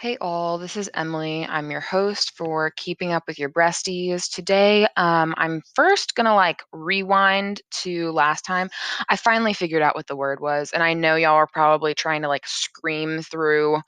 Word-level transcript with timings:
Hey 0.00 0.16
all, 0.20 0.58
this 0.58 0.76
is 0.76 0.88
Emily. 0.94 1.44
I'm 1.44 1.72
your 1.72 1.80
host 1.80 2.36
for 2.36 2.70
Keeping 2.76 3.10
Up 3.12 3.24
with 3.26 3.36
Your 3.36 3.48
Breasties. 3.48 4.30
Today, 4.32 4.86
um, 4.96 5.34
I'm 5.36 5.60
first 5.74 6.14
gonna 6.14 6.36
like 6.36 6.62
rewind 6.72 7.62
to 7.82 8.12
last 8.12 8.42
time. 8.42 8.70
I 9.08 9.16
finally 9.16 9.54
figured 9.54 9.82
out 9.82 9.96
what 9.96 10.06
the 10.06 10.14
word 10.14 10.38
was, 10.40 10.70
and 10.70 10.84
I 10.84 10.94
know 10.94 11.16
y'all 11.16 11.34
are 11.34 11.48
probably 11.52 11.94
trying 11.94 12.22
to 12.22 12.28
like 12.28 12.46
scream 12.46 13.22
through 13.22 13.80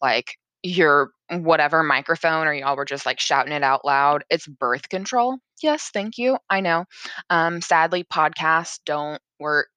like 0.00 0.36
your 0.62 1.10
whatever 1.30 1.82
microphone, 1.82 2.46
or 2.46 2.54
y'all 2.54 2.76
were 2.76 2.84
just 2.84 3.04
like 3.04 3.18
shouting 3.18 3.52
it 3.52 3.64
out 3.64 3.84
loud. 3.84 4.22
It's 4.30 4.46
birth 4.46 4.88
control. 4.88 5.38
Yes, 5.60 5.90
thank 5.92 6.18
you. 6.18 6.38
I 6.48 6.60
know. 6.60 6.84
Um, 7.30 7.62
sadly, 7.62 8.04
podcasts 8.04 8.78
don't 8.86 9.20
work 9.40 9.70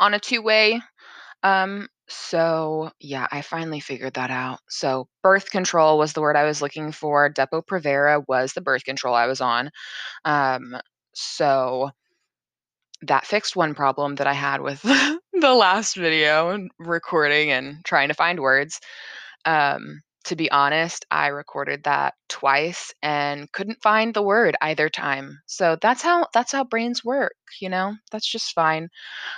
on 0.00 0.14
a 0.14 0.18
two 0.18 0.42
way 0.42 0.80
um, 1.42 1.88
so 2.12 2.90
yeah, 3.00 3.26
I 3.32 3.42
finally 3.42 3.80
figured 3.80 4.14
that 4.14 4.30
out. 4.30 4.60
So 4.68 5.08
birth 5.22 5.50
control 5.50 5.98
was 5.98 6.12
the 6.12 6.20
word 6.20 6.36
I 6.36 6.44
was 6.44 6.60
looking 6.62 6.92
for. 6.92 7.32
Depo-Provera 7.32 8.24
was 8.28 8.52
the 8.52 8.60
birth 8.60 8.84
control 8.84 9.14
I 9.14 9.26
was 9.26 9.40
on. 9.40 9.70
Um, 10.24 10.76
so 11.14 11.90
that 13.02 13.26
fixed 13.26 13.56
one 13.56 13.74
problem 13.74 14.16
that 14.16 14.26
I 14.26 14.32
had 14.32 14.60
with 14.60 14.82
the 15.32 15.54
last 15.54 15.96
video 15.96 16.50
and 16.50 16.70
recording 16.78 17.50
and 17.50 17.84
trying 17.84 18.08
to 18.08 18.14
find 18.14 18.40
words. 18.40 18.80
Um, 19.44 20.02
to 20.24 20.36
be 20.36 20.50
honest, 20.50 21.04
I 21.10 21.28
recorded 21.28 21.84
that 21.84 22.14
twice 22.28 22.92
and 23.02 23.50
couldn't 23.52 23.82
find 23.82 24.14
the 24.14 24.22
word 24.22 24.56
either 24.60 24.88
time. 24.88 25.40
So 25.46 25.76
that's 25.80 26.02
how 26.02 26.26
that's 26.32 26.52
how 26.52 26.64
brains 26.64 27.04
work, 27.04 27.34
you 27.60 27.68
know? 27.68 27.94
That's 28.10 28.30
just 28.30 28.54
fine. 28.54 28.88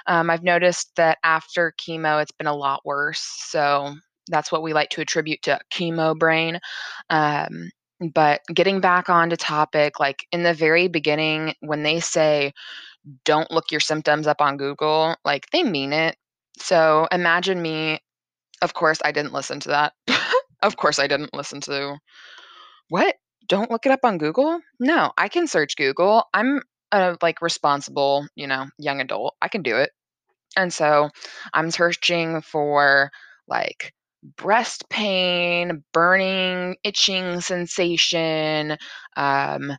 Um, 0.06 0.30
I've 0.30 0.42
noticed 0.45 0.92
that 0.97 1.19
after 1.25 1.75
chemo, 1.80 2.23
it's 2.23 2.33
been 2.33 2.47
a 2.47 2.56
lot 2.56 2.84
worse. 2.84 3.23
So 3.23 3.95
that's 4.28 4.52
what 4.52 4.62
we 4.62 4.73
like 4.73 4.91
to 4.91 5.01
attribute 5.02 5.42
to 5.42 5.61
chemo 5.73 6.19
brain. 6.19 6.61
Um, 7.11 7.70
but 8.12 8.42
getting 8.53 8.80
back 8.80 9.09
onto 9.09 9.36
topic, 9.36 10.01
like 10.01 10.27
in 10.33 10.42
the 10.42 10.55
very 10.55 10.89
beginning, 10.89 11.55
when 11.61 11.83
they 11.83 12.01
say, 12.01 12.53
don't 13.25 13.51
look 13.51 13.70
your 13.70 13.80
symptoms 13.80 14.27
up 14.27 14.41
on 14.41 14.56
Google, 14.56 15.17
like 15.25 15.47
they 15.51 15.62
mean 15.62 15.92
it. 15.92 16.17
So 16.58 17.06
imagine 17.12 17.61
me, 17.61 18.01
of 18.62 18.75
course, 18.75 19.01
I 19.05 19.12
didn't 19.12 19.33
listen 19.33 19.61
to 19.61 19.69
that. 19.70 19.92
of 20.65 20.77
course, 20.77 20.98
I 20.98 21.07
didn't 21.07 21.34
listen 21.34 21.61
to 21.62 21.98
what? 22.89 23.17
Don't 23.48 23.70
look 23.70 23.87
it 23.87 23.93
up 23.93 24.05
on 24.05 24.19
Google? 24.19 24.61
No, 24.81 25.12
I 25.19 25.29
can 25.29 25.47
search 25.47 25.77
Google. 25.77 26.25
I'm 26.33 26.62
a 26.93 27.17
like 27.20 27.43
responsible, 27.43 28.27
you 28.34 28.47
know, 28.47 28.67
young 28.79 29.01
adult. 29.01 29.35
I 29.42 29.48
can 29.48 29.62
do 29.62 29.77
it. 29.77 29.91
And 30.57 30.73
so 30.73 31.11
I'm 31.53 31.70
searching 31.70 32.41
for 32.41 33.11
like 33.48 33.92
breast 34.37 34.89
pain, 34.89 35.85
burning, 35.92 36.77
itching 36.85 37.41
sensation, 37.41 38.77
um, 39.17 39.73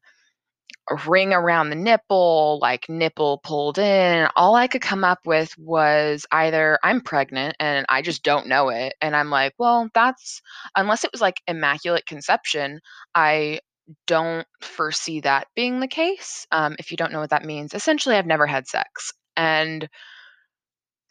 ring 1.07 1.33
around 1.33 1.69
the 1.69 1.75
nipple, 1.75 2.59
like 2.61 2.87
nipple 2.89 3.39
pulled 3.39 3.77
in. 3.77 4.27
All 4.35 4.55
I 4.55 4.67
could 4.67 4.81
come 4.81 5.03
up 5.03 5.19
with 5.25 5.57
was 5.57 6.25
either 6.31 6.77
I'm 6.83 7.01
pregnant 7.01 7.55
and 7.59 7.85
I 7.89 8.01
just 8.01 8.23
don't 8.23 8.47
know 8.47 8.69
it. 8.69 8.93
And 9.01 9.15
I'm 9.15 9.29
like, 9.29 9.53
well, 9.57 9.89
that's, 9.93 10.41
unless 10.75 11.03
it 11.03 11.11
was 11.11 11.21
like 11.21 11.41
immaculate 11.47 12.05
conception, 12.05 12.81
I 13.15 13.61
don't 14.07 14.47
foresee 14.61 15.21
that 15.21 15.47
being 15.55 15.79
the 15.79 15.87
case. 15.87 16.45
Um, 16.51 16.75
if 16.79 16.91
you 16.91 16.97
don't 16.97 17.11
know 17.11 17.19
what 17.19 17.31
that 17.31 17.45
means, 17.45 17.73
essentially, 17.73 18.15
I've 18.15 18.25
never 18.25 18.47
had 18.47 18.67
sex. 18.67 19.11
And 19.35 19.87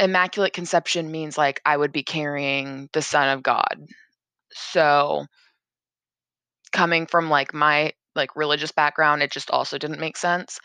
immaculate 0.01 0.53
conception 0.53 1.11
means 1.11 1.39
like 1.39 1.61
I 1.65 1.77
would 1.77 1.93
be 1.93 2.03
carrying 2.03 2.89
the 2.93 3.03
son 3.03 3.29
of 3.29 3.43
God. 3.43 3.87
So 4.53 5.27
coming 6.73 7.07
from 7.07 7.31
like 7.31 7.55
my 7.55 7.93
like 8.17 8.37
religious 8.37 8.73
background, 8.73 9.23
it 9.23 9.33
just 9.33 9.51
also 9.51 9.79
didn't 9.79 10.01
make 10.01 10.17
sense. 10.17 10.59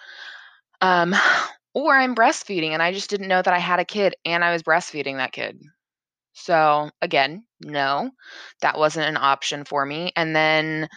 Um 0.82 1.16
or 1.74 1.96
I'm 1.96 2.16
breastfeeding 2.16 2.72
and 2.72 2.82
I 2.82 2.92
just 2.92 3.10
didn't 3.10 3.28
know 3.28 3.42
that 3.42 3.54
I 3.54 3.60
had 3.60 3.80
a 3.80 3.86
kid 3.86 4.16
and 4.26 4.44
I 4.44 4.52
was 4.52 4.64
breastfeeding 4.64 5.18
that 5.18 5.34
kid. 5.34 5.62
So 6.34 6.90
again, 7.02 7.46
no, 7.62 8.12
that 8.62 8.78
wasn't 8.78 9.08
an 9.08 9.18
option 9.18 9.66
for 9.66 9.86
me. 9.86 10.12
And 10.16 10.36
then 10.36 10.88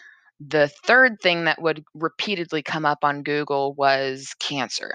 the 0.40 0.68
third 0.86 1.20
thing 1.22 1.44
that 1.44 1.60
would 1.60 1.84
repeatedly 1.94 2.62
come 2.62 2.86
up 2.86 2.98
on 3.02 3.22
Google 3.22 3.74
was 3.74 4.34
cancer. 4.40 4.94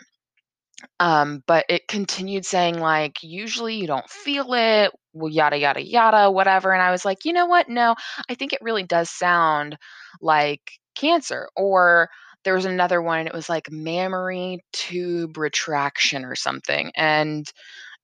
Um, 0.99 1.43
but 1.47 1.65
it 1.69 1.87
continued 1.87 2.45
saying, 2.45 2.79
like, 2.79 3.17
usually 3.23 3.75
you 3.75 3.87
don't 3.87 4.09
feel 4.09 4.53
it, 4.53 4.91
well, 5.13 5.31
yada, 5.31 5.57
yada, 5.57 5.83
yada, 5.83 6.29
whatever. 6.29 6.71
And 6.71 6.81
I 6.81 6.91
was 6.91 7.03
like, 7.03 7.25
you 7.25 7.33
know 7.33 7.47
what? 7.47 7.67
No, 7.69 7.95
I 8.29 8.35
think 8.35 8.53
it 8.53 8.61
really 8.61 8.83
does 8.83 9.09
sound 9.09 9.77
like 10.21 10.61
cancer. 10.97 11.49
Or 11.55 12.09
there 12.43 12.55
was 12.55 12.65
another 12.65 13.01
one, 13.01 13.19
and 13.19 13.27
it 13.27 13.33
was 13.33 13.49
like 13.49 13.71
mammary 13.71 14.59
tube 14.73 15.37
retraction 15.37 16.25
or 16.25 16.35
something. 16.35 16.91
And 16.95 17.49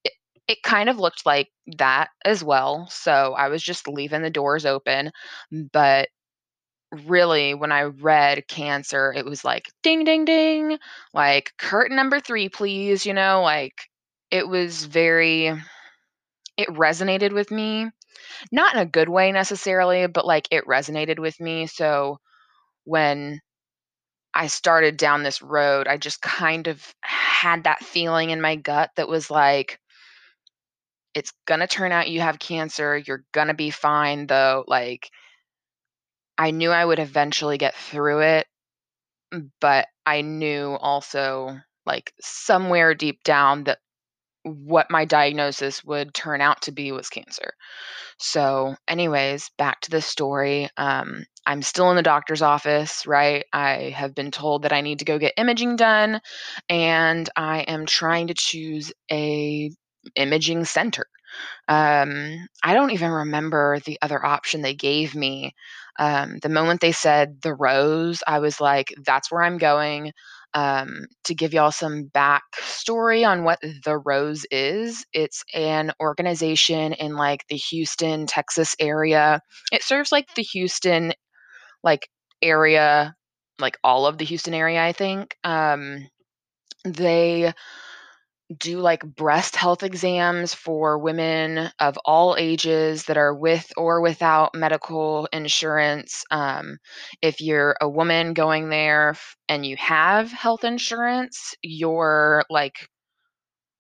it, 0.03 0.13
it 0.47 0.63
kind 0.63 0.89
of 0.89 0.99
looked 0.99 1.25
like 1.25 1.49
that 1.77 2.09
as 2.25 2.43
well. 2.43 2.87
So 2.91 3.35
I 3.37 3.49
was 3.49 3.63
just 3.63 3.87
leaving 3.87 4.21
the 4.21 4.29
doors 4.29 4.65
open. 4.65 5.11
But 5.71 6.09
really 7.07 7.53
when 7.53 7.71
I 7.71 7.83
read 7.83 8.47
cancer, 8.47 9.13
it 9.15 9.25
was 9.25 9.43
like 9.43 9.69
ding 9.81 10.03
ding 10.03 10.25
ding, 10.25 10.77
like 11.13 11.51
curtain 11.57 11.95
number 11.95 12.19
3 12.19 12.49
please, 12.49 13.05
you 13.05 13.13
know, 13.13 13.41
like 13.41 13.73
it 14.31 14.47
was 14.47 14.85
very 14.85 15.47
it 16.57 16.69
resonated 16.69 17.33
with 17.33 17.51
me. 17.51 17.89
Not 18.51 18.75
in 18.75 18.81
a 18.81 18.85
good 18.85 19.09
way 19.09 19.31
necessarily, 19.31 20.07
but 20.07 20.25
like 20.25 20.47
it 20.51 20.65
resonated 20.67 21.19
with 21.19 21.39
me. 21.39 21.67
So 21.67 22.19
when 22.85 23.39
I 24.33 24.47
started 24.47 24.97
down 24.97 25.23
this 25.23 25.41
road, 25.41 25.87
I 25.87 25.97
just 25.97 26.21
kind 26.21 26.67
of 26.67 26.93
had 27.01 27.63
that 27.65 27.83
feeling 27.83 28.31
in 28.31 28.41
my 28.41 28.55
gut 28.55 28.91
that 28.95 29.07
was 29.07 29.29
like 29.29 29.79
it's 31.13 31.33
going 31.45 31.59
to 31.59 31.67
turn 31.67 31.91
out 31.91 32.09
you 32.09 32.21
have 32.21 32.39
cancer. 32.39 32.97
You're 32.97 33.23
going 33.33 33.47
to 33.47 33.53
be 33.53 33.69
fine 33.69 34.27
though. 34.27 34.63
Like 34.67 35.09
I 36.37 36.51
knew 36.51 36.71
I 36.71 36.83
would 36.83 36.99
eventually 36.99 37.57
get 37.57 37.75
through 37.75 38.21
it, 38.21 38.47
but 39.59 39.87
I 40.05 40.21
knew 40.21 40.77
also, 40.79 41.57
like, 41.85 42.13
somewhere 42.21 42.93
deep 42.95 43.23
down 43.23 43.65
that 43.65 43.79
what 44.43 44.91
my 44.91 45.05
diagnosis 45.05 45.83
would 45.83 46.13
turn 46.13 46.41
out 46.41 46.61
to 46.63 46.71
be 46.71 46.91
was 46.91 47.09
cancer. 47.09 47.53
So, 48.19 48.75
anyways, 48.87 49.51
back 49.57 49.81
to 49.81 49.91
the 49.91 50.01
story. 50.01 50.69
Um, 50.77 51.25
I'm 51.45 51.61
still 51.61 51.89
in 51.89 51.95
the 51.95 52.03
doctor's 52.03 52.41
office, 52.41 53.05
right? 53.05 53.45
I 53.51 53.93
have 53.95 54.15
been 54.15 54.31
told 54.31 54.63
that 54.63 54.73
I 54.73 54.81
need 54.81 54.99
to 54.99 55.05
go 55.05 55.19
get 55.19 55.33
imaging 55.37 55.75
done, 55.75 56.21
and 56.69 57.29
I 57.35 57.61
am 57.61 57.85
trying 57.85 58.27
to 58.27 58.33
choose 58.33 58.91
a 59.11 59.71
imaging 60.15 60.65
center. 60.65 61.05
Um, 61.67 62.47
I 62.63 62.73
don't 62.73 62.91
even 62.91 63.11
remember 63.11 63.79
the 63.79 63.97
other 64.01 64.23
option 64.23 64.61
they 64.61 64.75
gave 64.75 65.15
me. 65.15 65.53
Um, 65.99 66.39
the 66.41 66.49
moment 66.49 66.81
they 66.81 66.91
said 66.91 67.41
the 67.41 67.53
rose, 67.53 68.21
I 68.27 68.39
was 68.39 68.59
like, 68.59 68.93
that's 69.05 69.31
where 69.31 69.43
I'm 69.43 69.57
going. 69.57 70.11
Um, 70.55 71.07
to 71.23 71.33
give 71.33 71.53
y'all 71.53 71.71
some 71.71 72.11
backstory 72.13 73.27
on 73.27 73.43
what 73.43 73.59
the 73.83 73.97
Rose 73.97 74.45
is, 74.51 75.03
it's 75.11 75.43
an 75.55 75.91
organization 75.99 76.93
in 76.93 77.15
like 77.15 77.47
the 77.47 77.55
Houston, 77.55 78.27
Texas 78.27 78.75
area. 78.79 79.41
It 79.71 79.81
serves 79.81 80.11
like 80.11 80.27
the 80.35 80.43
Houston 80.43 81.11
like 81.83 82.07
area, 82.41 83.15
like 83.59 83.77
all 83.83 84.05
of 84.05 84.17
the 84.17 84.25
Houston 84.25 84.53
area, 84.53 84.83
I 84.83 84.93
think. 84.93 85.35
Um, 85.43 86.07
they 86.85 87.53
do 88.57 88.79
like 88.79 89.03
breast 89.03 89.55
health 89.55 89.83
exams 89.83 90.53
for 90.53 90.97
women 90.99 91.69
of 91.79 91.97
all 92.05 92.35
ages 92.37 93.05
that 93.05 93.17
are 93.17 93.33
with 93.33 93.71
or 93.77 94.01
without 94.01 94.53
medical 94.53 95.27
insurance. 95.31 96.23
Um, 96.29 96.77
if 97.21 97.41
you're 97.41 97.75
a 97.81 97.89
woman 97.89 98.33
going 98.33 98.69
there 98.69 99.15
and 99.49 99.65
you 99.65 99.75
have 99.77 100.31
health 100.31 100.63
insurance, 100.63 101.55
you're 101.61 102.43
like 102.49 102.87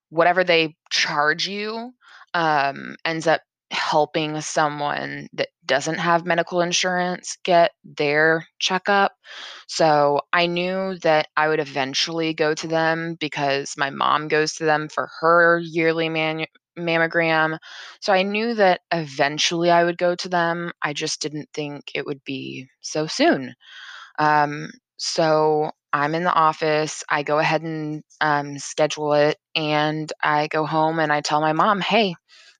whatever 0.09 0.43
they 0.43 0.75
charge 0.91 1.47
you 1.47 1.91
um, 2.33 2.95
ends 3.05 3.27
up 3.27 3.41
helping 3.73 4.39
someone 4.41 5.27
that 5.33 5.49
doesn't 5.65 5.97
have 5.99 6.25
medical 6.25 6.61
insurance 6.61 7.37
get 7.43 7.71
their 7.83 8.47
checkup. 8.59 9.13
So 9.67 10.21
I 10.33 10.45
knew 10.47 10.97
that 10.99 11.27
I 11.37 11.47
would 11.47 11.59
eventually 11.59 12.33
go 12.33 12.53
to 12.53 12.67
them 12.67 13.15
because 13.19 13.75
my 13.77 13.89
mom 13.89 14.27
goes 14.27 14.53
to 14.55 14.65
them 14.65 14.89
for 14.89 15.09
her 15.19 15.59
yearly 15.59 16.09
mammogram. 16.77 17.57
So 18.01 18.13
I 18.13 18.23
knew 18.23 18.53
that 18.55 18.81
eventually 18.91 19.71
I 19.71 19.83
would 19.83 19.97
go 19.97 20.15
to 20.15 20.29
them. 20.29 20.71
I 20.81 20.93
just 20.93 21.21
didn't 21.21 21.49
think 21.53 21.91
it 21.95 22.05
would 22.05 22.23
be 22.23 22.67
so 22.81 23.07
soon. 23.07 23.55
Um, 24.19 24.69
so 24.97 25.71
I'm 25.93 26.15
in 26.15 26.23
the 26.23 26.33
office. 26.33 27.03
I 27.09 27.23
go 27.23 27.39
ahead 27.39 27.61
and 27.61 28.03
um, 28.21 28.57
schedule 28.59 29.13
it, 29.13 29.37
and 29.55 30.11
I 30.21 30.47
go 30.47 30.65
home 30.65 30.99
and 30.99 31.11
I 31.11 31.21
tell 31.21 31.41
my 31.41 31.53
mom, 31.53 31.81
"Hey, 31.81 32.15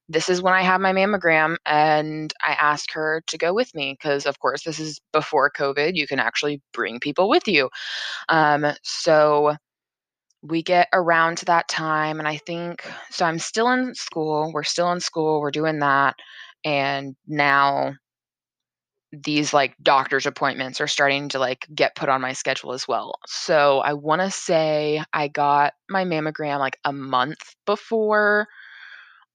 this 0.10 0.30
is 0.30 0.42
when 0.42 0.54
I 0.54 0.62
have 0.62 0.82
my 0.82 0.94
mammogram. 0.94 1.56
And 1.66 2.34
I 2.42 2.54
asked 2.54 2.92
her 2.92 3.24
to 3.28 3.38
go 3.38 3.54
with 3.54 3.74
me 3.74 3.98
because, 4.00 4.26
of 4.26 4.40
course, 4.40 4.64
this 4.64 4.80
is 4.80 5.00
before 5.12 5.52
COVID. 5.52 5.96
You 5.96 6.08
can 6.08 6.20
actually 6.20 6.62
bring 6.74 7.00
people 7.00 7.30
with 7.30 7.48
you. 7.48 7.70
Um, 8.30 8.68
so 8.84 9.56
we 10.42 10.62
get 10.62 10.90
around 10.94 11.38
to 11.38 11.46
that 11.46 11.70
time, 11.70 12.20
and 12.20 12.28
I 12.28 12.38
think 12.38 12.84
so. 13.10 13.26
I'm 13.26 13.40
still 13.40 13.70
in 13.72 13.96
school. 13.96 14.52
We're 14.54 14.64
still 14.64 14.92
in 14.92 15.00
school. 15.00 15.40
We're 15.40 15.52
doing 15.52 15.80
that. 15.80 16.16
And 16.66 17.16
now 17.28 17.94
these 19.14 19.54
like 19.54 19.76
doctor's 19.84 20.26
appointments 20.26 20.82
are 20.82 20.88
starting 20.88 21.30
to 21.30 21.40
like 21.40 21.68
get 21.76 21.96
put 21.96 22.10
on 22.10 22.22
my 22.22 22.34
schedule 22.34 22.74
as 22.74 22.88
well. 22.88 23.16
So 23.28 23.80
I 23.80 23.94
want 23.94 24.22
to 24.22 24.32
say 24.32 25.04
I 25.14 25.28
got 25.28 25.74
my 25.90 26.04
mammogram 26.04 26.60
like 26.60 26.80
a 26.84 26.92
month 26.92 27.56
before 27.66 28.48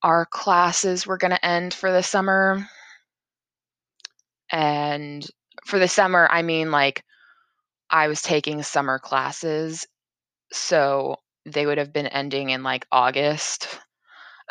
our 0.03 0.27
classes 0.27 1.07
were 1.07 1.19
going 1.19 1.33
to 1.33 1.45
end 1.45 1.75
for 1.75 1.91
the 1.91 2.03
summer. 2.03 2.67
And 4.51 5.27
for 5.67 5.79
the 5.79 5.89
summer, 5.89 6.29
I 6.31 6.43
mean 6.43 6.71
like 6.71 7.05
I 7.91 8.09
was 8.09 8.23
taking 8.23 8.63
summer 8.63 8.99
classes. 8.99 9.87
So 10.53 11.17
they 11.45 11.67
would 11.67 11.79
have 11.79 11.93
been 11.93 12.07
ending 12.07 12.51
in 12.51 12.63
like 12.63 12.87
August. 12.93 13.69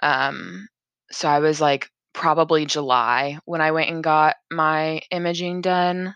Um, 0.02 0.68
so 1.12 1.28
I 1.28 1.40
was 1.40 1.62
like 1.62 1.90
probably 2.14 2.66
July 2.66 3.40
when 3.46 3.62
I 3.62 3.72
went 3.72 3.90
and 3.90 4.04
got 4.04 4.36
my 4.52 5.02
imaging 5.12 5.62
done. 5.62 6.16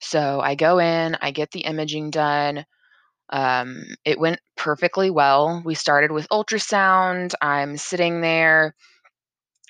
So 0.00 0.40
I 0.40 0.54
go 0.54 0.78
in, 0.78 1.16
I 1.20 1.30
get 1.30 1.50
the 1.50 1.60
imaging 1.60 2.10
done. 2.10 2.64
Um, 3.30 3.82
it 4.04 4.18
went 4.18 4.40
perfectly 4.56 5.10
well. 5.10 5.62
We 5.64 5.74
started 5.74 6.12
with 6.12 6.28
ultrasound. 6.28 7.32
I'm 7.40 7.76
sitting 7.76 8.20
there. 8.20 8.74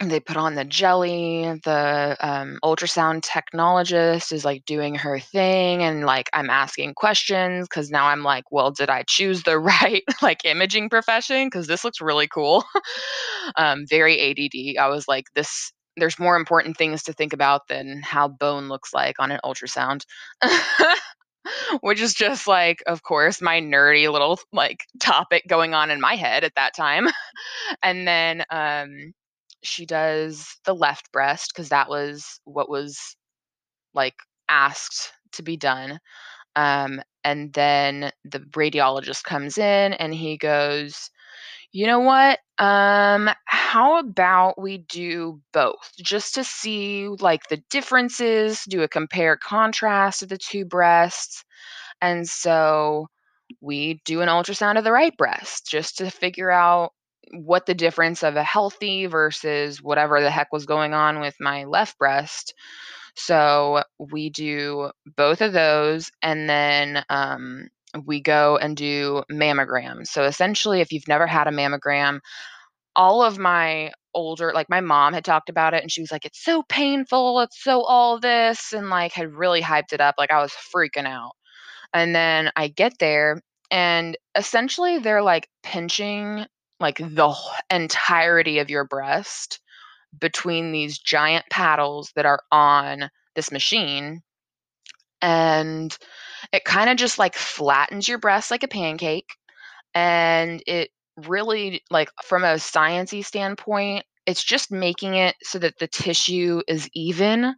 They 0.03 0.21
put 0.21 0.37
on 0.37 0.57
the 0.57 0.65
jelly. 0.65 1.59
The 1.65 2.17
um, 2.21 2.59
ultrasound 2.63 3.23
technologist 3.23 4.31
is 4.31 4.45
like 4.45 4.67
doing 4.67 4.95
her 4.97 5.19
thing, 5.19 5.83
and 5.83 6.05
like 6.05 6.29
I'm 6.35 6.51
asking 6.51 6.95
questions 6.95 7.67
because 7.67 7.91
now 7.91 8.07
I'm 8.07 8.23
like, 8.23 8.45
well, 8.51 8.71
did 8.71 8.91
I 8.91 9.05
choose 9.09 9.45
the 9.45 9.59
right 9.59 10.03
like 10.21 10.45
imaging 10.45 10.91
profession? 10.91 11.47
Because 11.47 11.67
this 11.67 11.83
looks 11.83 12.01
really 12.03 12.29
cool. 12.29 12.65
um, 13.57 13.87
very 13.89 14.21
ADD. 14.31 14.79
I 14.79 14.89
was 14.89 15.09
like, 15.09 15.27
this. 15.35 15.73
There's 15.99 16.19
more 16.19 16.37
important 16.37 16.77
things 16.77 17.03
to 17.05 17.15
think 17.15 17.33
about 17.33 17.69
than 17.69 18.03
how 18.05 18.29
bone 18.29 18.69
looks 18.69 18.93
like 18.93 19.17
on 19.19 19.33
an 19.33 19.41
ultrasound. 19.43 20.03
Which 21.81 22.01
is 22.01 22.15
just 22.15 22.47
like, 22.47 22.83
of 22.87 23.03
course, 23.03 23.41
my 23.41 23.61
nerdy 23.61 24.11
little 24.11 24.39
like 24.53 24.85
topic 25.01 25.45
going 25.49 25.75
on 25.75 25.91
in 25.91 26.01
my 26.01 26.15
head 26.17 26.45
at 26.45 26.55
that 26.57 26.75
time. 26.77 27.09
and 27.83 28.07
then 28.07 28.45
um 28.51 29.13
she 29.63 29.87
does 29.87 30.47
the 30.65 30.75
left 30.75 31.11
breast 31.13 31.53
because 31.55 31.71
that 31.71 31.89
was 31.89 32.41
what 32.45 32.69
was 32.71 33.17
like 33.95 34.17
asked 34.49 35.13
to 35.33 35.43
be 35.43 35.57
done. 35.57 35.99
Um 36.57 37.03
and 37.25 37.53
then 37.55 38.13
the 38.25 38.41
radiologist 38.57 39.25
comes 39.25 39.59
in 39.59 39.95
and 39.95 40.15
he 40.15 40.39
goes, 40.39 41.11
"You 41.77 41.87
know 41.87 42.01
what? 42.01 42.41
Um 42.59 43.31
how 43.45 43.99
about 43.99 44.61
we 44.61 44.79
do 44.79 45.41
both 45.53 45.93
just 45.99 46.35
to 46.37 46.45
see 46.45 47.09
like 47.21 47.49
the 47.49 47.63
differences, 47.71 48.65
do 48.65 48.83
a 48.83 48.89
compare 48.89 49.37
contrast 49.37 50.23
of 50.23 50.29
the 50.31 50.39
two 50.39 50.65
breasts." 50.65 51.45
And 52.03 52.29
so 52.29 53.09
we 53.61 54.01
do 54.05 54.21
an 54.23 54.29
ultrasound 54.29 54.79
of 54.79 54.85
the 54.85 54.93
right 54.93 55.17
breast 55.17 55.67
just 55.69 55.99
to 55.99 56.11
figure 56.11 56.51
out 56.51 56.93
what 57.33 57.67
the 57.67 57.75
difference 57.75 58.23
of 58.23 58.37
a 58.37 58.43
healthy 58.45 59.07
versus 59.07 59.83
whatever 59.83 60.21
the 60.23 60.31
heck 60.31 60.53
was 60.53 60.67
going 60.67 60.95
on 60.95 61.21
with 61.21 61.37
my 61.41 61.65
left 61.65 61.99
breast. 61.99 62.55
So 63.17 63.83
we 63.99 64.31
do 64.31 64.91
both 65.17 65.41
of 65.41 65.53
those 65.53 66.11
and 66.23 66.49
then 66.49 67.05
um, 67.11 67.69
we 68.05 68.21
go 68.21 68.57
and 68.57 68.77
do 68.77 69.23
mammograms. 69.31 70.09
So 70.09 70.25
essentially, 70.25 70.81
if 70.81 70.93
you've 70.93 71.09
never 71.09 71.27
had 71.27 71.47
a 71.47 71.53
mammogram, 71.53 72.21
all 72.95 73.23
of 73.23 73.39
my 73.39 73.93
older 74.15 74.53
like 74.55 74.71
my 74.71 74.81
mom 74.81 75.13
had 75.13 75.27
talked 75.27 75.51
about 75.51 75.75
it 75.75 75.83
and 75.83 75.93
she 75.93 76.01
was 76.01 76.11
like 76.11 76.25
it's 76.25 76.43
so 76.43 76.63
painful 76.71 77.39
it's 77.41 77.63
so 77.63 77.83
all 77.83 78.19
this 78.19 78.73
and 78.73 78.89
like 78.89 79.13
had 79.13 79.35
really 79.35 79.61
hyped 79.61 79.93
it 79.93 80.01
up 80.01 80.15
like 80.17 80.31
i 80.31 80.41
was 80.41 80.55
freaking 80.75 81.07
out 81.07 81.33
and 81.93 82.15
then 82.15 82.51
I 82.57 82.69
get 82.69 82.99
there, 82.99 83.41
and 83.71 84.17
essentially 84.37 84.99
they're 84.99 85.23
like 85.23 85.49
pinching 85.63 86.45
like 86.79 86.99
the 86.99 87.35
entirety 87.71 88.59
of 88.59 88.71
your 88.71 88.85
breast 88.85 89.61
between 90.21 90.73
these 90.73 90.99
giant 90.99 91.47
paddles 91.51 92.13
that 92.15 92.27
are 92.27 92.41
on 92.53 93.11
this 93.35 93.51
machine. 93.51 94.21
And 95.23 95.97
it 96.53 96.65
kind 96.65 96.91
of 96.91 96.97
just 96.97 97.19
like 97.19 97.35
flattens 97.35 98.09
your 98.09 98.19
breast 98.19 98.51
like 98.51 98.63
a 98.63 98.69
pancake. 98.69 99.29
And 99.95 100.63
it 100.67 100.91
really, 101.27 101.83
like, 101.91 102.11
from 102.25 102.45
a 102.45 102.55
sciency 102.55 103.25
standpoint, 103.25 104.05
it's 104.27 104.43
just 104.45 104.73
making 104.73 105.15
it 105.15 105.37
so 105.43 105.59
that 105.61 105.79
the 105.79 105.87
tissue 105.87 106.61
is 106.69 106.89
even 106.95 107.55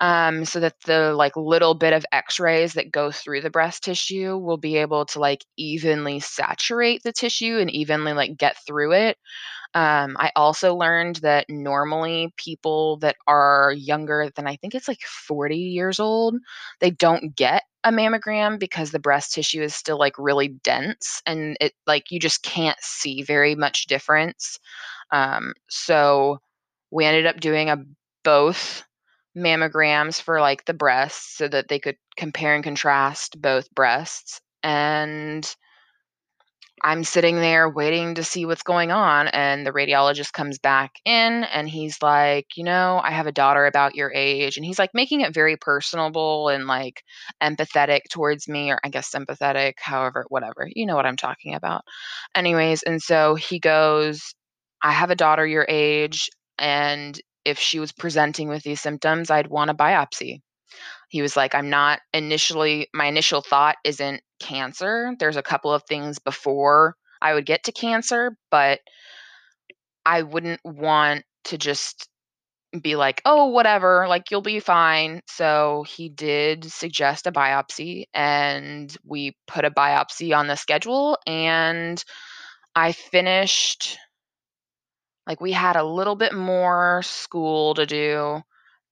um, 0.00 0.44
so 0.44 0.60
that 0.60 0.74
the 0.86 1.14
like 1.14 1.36
little 1.36 1.74
bit 1.74 1.92
of 1.92 2.04
x-rays 2.12 2.74
that 2.74 2.92
go 2.92 3.10
through 3.10 3.40
the 3.40 3.50
breast 3.50 3.84
tissue 3.84 4.36
will 4.36 4.56
be 4.56 4.76
able 4.76 5.06
to 5.06 5.20
like 5.20 5.44
evenly 5.56 6.20
saturate 6.20 7.02
the 7.02 7.12
tissue 7.12 7.58
and 7.58 7.70
evenly 7.70 8.12
like 8.12 8.36
get 8.36 8.56
through 8.66 8.92
it 8.92 9.16
um, 9.74 10.16
i 10.18 10.30
also 10.36 10.74
learned 10.74 11.16
that 11.16 11.46
normally 11.48 12.32
people 12.36 12.96
that 12.98 13.16
are 13.26 13.72
younger 13.76 14.30
than 14.36 14.46
i 14.46 14.56
think 14.56 14.74
it's 14.74 14.88
like 14.88 15.02
40 15.02 15.56
years 15.56 15.98
old 16.00 16.36
they 16.80 16.90
don't 16.90 17.34
get 17.36 17.64
a 17.84 17.90
mammogram 17.90 18.58
because 18.58 18.90
the 18.90 18.98
breast 18.98 19.34
tissue 19.34 19.62
is 19.62 19.74
still 19.74 19.98
like 19.98 20.14
really 20.18 20.48
dense 20.48 21.22
and 21.26 21.56
it 21.60 21.72
like 21.86 22.10
you 22.10 22.20
just 22.20 22.42
can't 22.42 22.78
see 22.80 23.22
very 23.22 23.54
much 23.54 23.86
difference 23.86 24.58
um, 25.10 25.52
so 25.68 26.38
we 26.90 27.04
ended 27.04 27.26
up 27.26 27.40
doing 27.40 27.68
a 27.70 27.84
both 28.24 28.84
mammograms 29.36 30.20
for 30.20 30.40
like 30.40 30.64
the 30.64 30.74
breasts 30.74 31.36
so 31.36 31.48
that 31.48 31.68
they 31.68 31.78
could 31.78 31.96
compare 32.16 32.54
and 32.54 32.64
contrast 32.64 33.40
both 33.40 33.72
breasts. 33.74 34.40
And 34.62 35.54
I'm 36.84 37.04
sitting 37.04 37.36
there 37.36 37.68
waiting 37.68 38.16
to 38.16 38.24
see 38.24 38.44
what's 38.44 38.62
going 38.62 38.90
on. 38.90 39.28
And 39.28 39.64
the 39.66 39.72
radiologist 39.72 40.32
comes 40.32 40.58
back 40.58 40.92
in 41.04 41.44
and 41.44 41.68
he's 41.68 42.02
like, 42.02 42.46
You 42.56 42.64
know, 42.64 43.00
I 43.02 43.12
have 43.12 43.26
a 43.26 43.32
daughter 43.32 43.66
about 43.66 43.94
your 43.94 44.12
age. 44.12 44.56
And 44.56 44.66
he's 44.66 44.78
like 44.78 44.90
making 44.94 45.20
it 45.20 45.34
very 45.34 45.56
personable 45.56 46.48
and 46.48 46.66
like 46.66 47.02
empathetic 47.42 48.00
towards 48.10 48.48
me, 48.48 48.70
or 48.70 48.78
I 48.84 48.88
guess 48.88 49.10
sympathetic, 49.10 49.76
however, 49.80 50.24
whatever. 50.28 50.68
You 50.74 50.86
know 50.86 50.96
what 50.96 51.06
I'm 51.06 51.16
talking 51.16 51.54
about. 51.54 51.82
Anyways, 52.34 52.82
and 52.82 53.00
so 53.00 53.34
he 53.36 53.60
goes, 53.60 54.34
I 54.82 54.92
have 54.92 55.10
a 55.10 55.16
daughter 55.16 55.46
your 55.46 55.66
age. 55.68 56.30
And 56.58 57.20
if 57.44 57.58
she 57.58 57.78
was 57.80 57.92
presenting 57.92 58.48
with 58.48 58.62
these 58.62 58.80
symptoms, 58.80 59.30
I'd 59.30 59.48
want 59.48 59.70
a 59.70 59.74
biopsy. 59.74 60.40
He 61.12 61.20
was 61.20 61.36
like, 61.36 61.54
I'm 61.54 61.68
not 61.68 62.00
initially, 62.14 62.88
my 62.94 63.04
initial 63.04 63.42
thought 63.42 63.76
isn't 63.84 64.22
cancer. 64.40 65.14
There's 65.18 65.36
a 65.36 65.42
couple 65.42 65.70
of 65.70 65.82
things 65.82 66.18
before 66.18 66.96
I 67.20 67.34
would 67.34 67.44
get 67.44 67.64
to 67.64 67.72
cancer, 67.72 68.34
but 68.50 68.80
I 70.06 70.22
wouldn't 70.22 70.62
want 70.64 71.24
to 71.44 71.58
just 71.58 72.08
be 72.80 72.96
like, 72.96 73.20
oh, 73.26 73.48
whatever, 73.48 74.06
like 74.08 74.30
you'll 74.30 74.40
be 74.40 74.58
fine. 74.58 75.20
So 75.26 75.84
he 75.86 76.08
did 76.08 76.64
suggest 76.72 77.26
a 77.26 77.30
biopsy, 77.30 78.04
and 78.14 78.96
we 79.04 79.36
put 79.46 79.66
a 79.66 79.70
biopsy 79.70 80.34
on 80.34 80.46
the 80.46 80.56
schedule. 80.56 81.18
And 81.26 82.02
I 82.74 82.92
finished 82.92 83.98
like, 85.26 85.42
we 85.42 85.52
had 85.52 85.76
a 85.76 85.84
little 85.84 86.16
bit 86.16 86.32
more 86.32 87.02
school 87.02 87.74
to 87.74 87.84
do, 87.84 88.40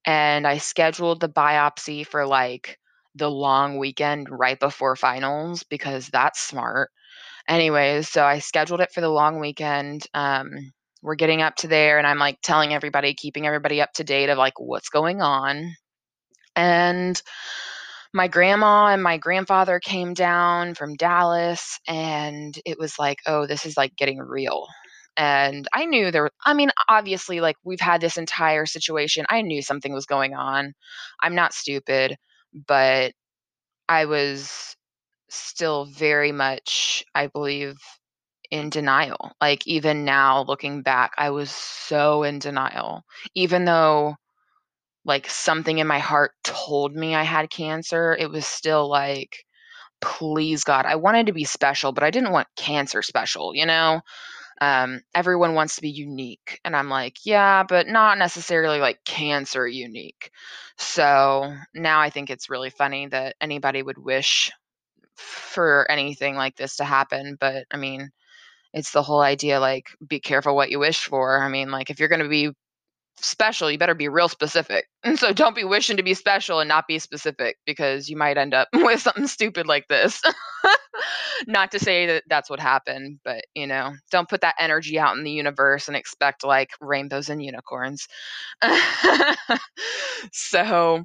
and 0.06 0.46
I 0.46 0.58
scheduled 0.58 1.20
the 1.20 1.28
biopsy 1.28 2.06
for, 2.06 2.26
like, 2.26 2.78
the 3.14 3.30
long 3.30 3.78
weekend 3.78 4.28
right 4.30 4.58
before 4.60 4.96
finals 4.96 5.62
because 5.64 6.08
that's 6.08 6.40
smart. 6.40 6.90
Anyways, 7.48 8.08
so 8.10 8.24
I 8.24 8.40
scheduled 8.40 8.80
it 8.82 8.92
for 8.92 9.00
the 9.02 9.10
long 9.10 9.40
weekend. 9.40 10.06
Um, 10.14 10.50
we're 11.02 11.16
getting 11.16 11.42
up 11.42 11.56
to 11.56 11.68
there, 11.68 11.98
and 11.98 12.06
I'm, 12.06 12.18
like, 12.18 12.38
telling 12.42 12.74
everybody, 12.74 13.14
keeping 13.14 13.46
everybody 13.46 13.80
up 13.82 13.92
to 13.94 14.04
date 14.04 14.30
of, 14.30 14.38
like, 14.38 14.58
what's 14.60 14.90
going 14.90 15.22
on. 15.22 15.74
And 16.56 17.20
my 18.12 18.28
grandma 18.28 18.88
and 18.88 19.02
my 19.02 19.18
grandfather 19.18 19.80
came 19.80 20.14
down 20.14 20.74
from 20.74 20.96
Dallas, 20.96 21.78
and 21.88 22.58
it 22.66 22.78
was 22.78 22.98
like, 22.98 23.18
"Oh, 23.26 23.46
this 23.46 23.66
is, 23.66 23.76
like, 23.76 23.96
getting 23.96 24.18
real." 24.20 24.68
And 25.16 25.66
I 25.72 25.84
knew 25.86 26.10
there 26.10 26.22
was 26.24 26.32
I 26.44 26.54
mean, 26.54 26.70
obviously, 26.88 27.40
like, 27.40 27.56
we've 27.64 27.80
had 27.80 28.00
this 28.00 28.16
entire 28.16 28.66
situation. 28.66 29.26
I 29.28 29.42
knew 29.42 29.62
something 29.62 29.92
was 29.92 30.06
going 30.06 30.34
on. 30.34 30.74
I'm 31.20 31.34
not 31.34 31.52
stupid, 31.52 32.16
but 32.66 33.12
I 33.88 34.06
was 34.06 34.76
still 35.30 35.86
very 35.86 36.32
much, 36.32 37.04
I 37.14 37.28
believe, 37.28 37.76
in 38.50 38.70
denial. 38.70 39.32
Like, 39.40 39.66
even 39.66 40.04
now 40.04 40.44
looking 40.44 40.82
back, 40.82 41.12
I 41.18 41.30
was 41.30 41.50
so 41.52 42.24
in 42.24 42.38
denial. 42.40 43.04
Even 43.34 43.64
though, 43.66 44.16
like, 45.06 45.28
something 45.30 45.78
in 45.78 45.86
my 45.88 45.98
heart 46.00 46.32
told 46.44 46.94
me 46.96 47.14
I 47.16 47.24
had 47.24 47.50
cancer, 47.50 48.16
it 48.18 48.30
was 48.30 48.46
still 48.46 48.88
like, 48.90 49.44
"Please, 50.02 50.64
God." 50.64 50.86
I 50.86 50.96
wanted 50.96 51.26
to 51.26 51.32
be 51.34 51.44
special, 51.44 51.92
but 51.92 52.04
I 52.04 52.10
didn't 52.10 52.32
want 52.32 52.48
cancer 52.56 53.02
special, 53.02 53.54
you 53.54 53.66
know? 53.66 54.02
Um, 54.60 55.00
everyone 55.14 55.54
wants 55.54 55.76
to 55.76 55.82
be 55.82 55.88
unique, 55.90 56.60
and 56.64 56.76
I'm 56.76 56.90
like, 56.90 57.24
"Yeah, 57.24 57.62
but 57.62 57.88
not 57.88 58.18
necessarily, 58.18 58.78
like, 58.78 59.02
cancer 59.06 59.66
unique." 59.66 60.30
So, 60.76 61.54
now 61.74 62.00
I 62.00 62.10
think 62.10 62.28
it's 62.30 62.50
really 62.50 62.68
funny 62.70 63.06
that 63.08 63.36
anybody 63.40 63.82
would 63.82 63.96
wish 63.98 64.50
for 65.16 65.90
anything 65.90 66.36
like 66.36 66.56
this 66.56 66.76
to 66.76 66.84
happen, 66.84 67.36
but, 67.40 67.66
I 67.72 67.78
mean, 67.78 68.10
it's 68.74 68.92
the 68.92 69.02
whole 69.02 69.22
idea, 69.22 69.60
like, 69.60 69.88
be 70.08 70.20
careful 70.20 70.56
what 70.56 70.70
you 70.70 70.78
wish 70.80 71.04
for. 71.06 71.42
I 71.44 71.48
mean, 71.50 71.70
like, 71.72 71.90
if 71.90 72.00
you're 72.00 72.08
gonna 72.10 72.28
be 72.28 72.50
special, 73.24 73.70
you 73.70 73.78
better 73.78 73.94
be 73.94 74.08
real 74.08 74.28
specific. 74.28 74.86
And 75.04 75.18
so 75.18 75.32
don't 75.32 75.56
be 75.56 75.64
wishing 75.64 75.96
to 75.96 76.02
be 76.02 76.14
special 76.14 76.60
and 76.60 76.68
not 76.68 76.86
be 76.86 76.98
specific 76.98 77.58
because 77.66 78.08
you 78.08 78.16
might 78.16 78.38
end 78.38 78.54
up 78.54 78.68
with 78.74 79.00
something 79.00 79.26
stupid 79.26 79.66
like 79.66 79.88
this. 79.88 80.20
Not 81.46 81.70
to 81.70 81.78
say 81.78 82.06
that 82.06 82.24
that's 82.28 82.50
what 82.50 82.60
happened, 82.60 83.20
but, 83.24 83.44
you 83.54 83.66
know, 83.66 83.92
don't 84.10 84.28
put 84.28 84.42
that 84.42 84.56
energy 84.58 84.98
out 84.98 85.16
in 85.16 85.24
the 85.24 85.30
universe 85.30 85.88
and 85.88 85.96
expect, 85.96 86.44
like, 86.44 86.70
rainbows 86.82 87.30
and 87.30 87.42
unicorns. 87.42 88.06
So 90.32 91.04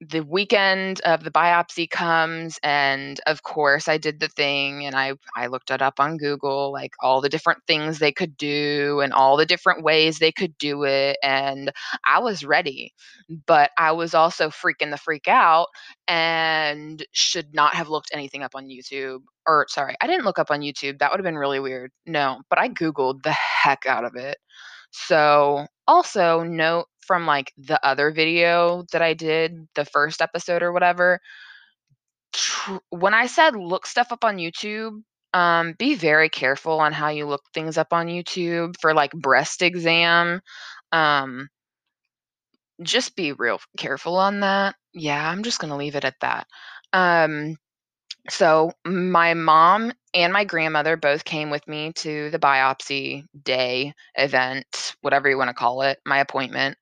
the 0.00 0.20
weekend 0.22 1.00
of 1.02 1.24
the 1.24 1.30
biopsy 1.30 1.88
comes, 1.88 2.58
and, 2.62 3.20
of 3.26 3.42
course, 3.42 3.88
I 3.88 3.98
did 3.98 4.20
the 4.20 4.28
thing, 4.28 4.86
and 4.86 4.96
I 4.96 5.12
I 5.36 5.46
looked 5.48 5.70
it 5.70 5.82
up 5.82 6.00
on 6.00 6.16
Google, 6.16 6.72
like, 6.72 6.94
all 7.00 7.20
the 7.20 7.28
different 7.28 7.60
things 7.66 7.98
they 7.98 8.12
could 8.12 8.36
do 8.38 9.00
and 9.00 9.12
all 9.12 9.36
the 9.36 9.44
different 9.46 9.82
ways 9.84 10.18
they 10.18 10.32
could 10.32 10.56
do 10.58 10.84
it, 10.84 11.18
and 11.22 11.70
I 12.06 12.18
was 12.20 12.44
ready, 12.44 12.94
but 13.46 13.72
I 13.78 13.92
was 13.92 14.14
also 14.14 14.48
freaking 14.48 14.90
the 14.90 14.96
freak 14.98 15.28
out 15.28 15.66
and 16.08 17.04
should 17.12 17.54
not 17.54 17.74
have 17.74 17.88
looked 17.90 18.10
anything 18.14 18.42
up 18.42 18.54
on 18.54 18.68
YouTube 18.68 19.20
or 19.46 19.66
sorry, 19.68 19.96
I 20.00 20.06
didn't 20.06 20.24
look 20.24 20.38
up 20.38 20.50
on 20.50 20.60
YouTube, 20.60 20.98
that 21.00 21.10
would've 21.10 21.24
been 21.24 21.36
really 21.38 21.60
weird. 21.60 21.90
No, 22.06 22.40
but 22.50 22.58
I 22.58 22.68
Googled 22.70 23.22
the 23.22 23.32
heck 23.32 23.86
out 23.86 24.04
of 24.04 24.16
it. 24.16 24.38
So, 24.92 25.66
also 25.88 26.42
note 26.44 26.86
from, 27.06 27.26
like, 27.26 27.52
the 27.58 27.84
other 27.86 28.10
video 28.12 28.84
that 28.92 29.02
I 29.02 29.14
did, 29.14 29.68
the 29.74 29.84
1st 29.84 30.20
episode 30.22 30.62
or 30.62 30.72
whatever 30.72 31.20
tr 32.32 32.76
when 32.90 33.14
I 33.14 33.26
said 33.26 33.56
look 33.56 33.86
stuff 33.86 34.12
up 34.12 34.24
on 34.24 34.36
YouTube, 34.36 35.02
um, 35.34 35.74
be 35.78 35.94
very 35.94 36.28
careful 36.28 36.80
on 36.80 36.92
how 36.92 37.08
you 37.08 37.26
look 37.26 37.42
things 37.54 37.76
up 37.78 37.92
on 37.92 38.06
YouTube 38.06 38.74
for, 38.80 38.94
like, 38.94 39.12
breast 39.12 39.62
exam, 39.62 40.40
um 40.92 41.50
just 42.82 43.14
be 43.16 43.32
real 43.32 43.60
careful 43.76 44.16
on 44.16 44.40
that. 44.40 44.74
Yeah, 44.94 45.28
I'm 45.28 45.42
just 45.42 45.58
gonna 45.60 45.76
leave 45.76 45.96
it 45.96 46.04
at 46.04 46.14
that. 46.20 46.46
Um, 46.92 47.56
so 48.30 48.72
my 48.86 49.34
mom 49.34 49.92
and 50.14 50.32
my 50.32 50.44
grandmother 50.44 50.96
both 50.96 51.24
came 51.24 51.50
with 51.50 51.66
me 51.68 51.92
to 51.94 52.30
the 52.30 52.38
biopsy 52.38 53.24
day, 53.42 53.92
event, 54.16 54.94
whatever 55.02 55.28
you 55.28 55.38
wanna 55.38 55.54
call 55.54 55.82
it, 55.82 55.98
my 56.04 56.18
appointment. 56.18 56.76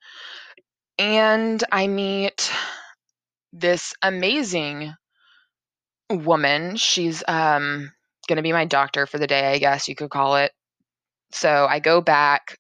And 0.99 1.63
I 1.71 1.87
meet 1.87 2.51
this 3.53 3.95
amazing 4.03 4.95
woman. 6.11 6.77
She's, 6.77 7.23
um, 7.29 7.93
gonna 8.29 8.43
be 8.43 8.53
my 8.53 8.65
doctor 8.65 9.07
for 9.07 9.19
the 9.19 9.27
day, 9.27 9.53
I 9.53 9.59
guess 9.59 9.89
you 9.89 9.95
could 9.95 10.11
call 10.11 10.37
it. 10.37 10.53
So 11.33 11.67
I 11.69 11.81
go 11.81 12.01
back, 12.01 12.57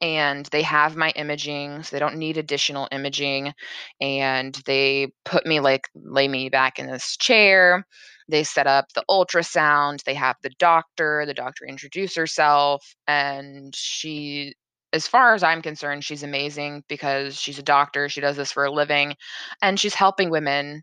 and 0.00 0.46
they 0.46 0.62
have 0.62 0.96
my 0.96 1.10
imaging, 1.10 1.82
so 1.82 1.94
they 1.96 2.00
don't 2.00 2.16
need 2.18 2.36
additional 2.36 2.88
imaging, 2.92 3.52
and 4.00 4.54
they 4.66 5.12
put 5.24 5.44
me, 5.46 5.60
like 5.60 5.88
lay 5.94 6.28
me 6.28 6.48
back 6.48 6.78
in 6.78 6.86
this 6.86 7.16
chair. 7.16 7.84
They 8.28 8.44
set 8.44 8.66
up 8.66 8.92
the 8.94 9.04
ultrasound, 9.10 10.04
they 10.04 10.14
have 10.14 10.36
the 10.42 10.50
doctor, 10.58 11.24
the 11.26 11.34
doctor 11.34 11.64
introduce 11.66 12.14
herself, 12.14 12.94
and 13.06 13.74
she 13.74 14.54
as 14.92 15.06
far 15.08 15.34
as 15.34 15.42
I'm 15.42 15.62
concerned, 15.62 16.04
she's 16.04 16.22
amazing 16.22 16.82
because 16.88 17.38
she's 17.38 17.58
a 17.58 17.62
doctor, 17.62 18.08
she 18.08 18.20
does 18.22 18.36
this 18.38 18.52
for 18.52 18.64
a 18.64 18.70
living, 18.72 19.14
and 19.62 19.78
she's 19.80 19.94
helping 19.94 20.30
women 20.30 20.82